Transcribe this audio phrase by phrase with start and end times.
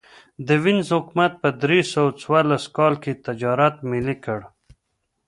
[0.47, 4.39] د وینز حکومت په درې سوه څوارلس کال کې تجارت ملي کړ